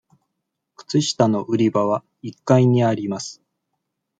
[0.77, 3.39] 靴下の売り場は一階にあります。